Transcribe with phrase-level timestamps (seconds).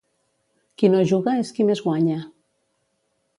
[0.81, 2.17] Qui no juga és qui més guanya.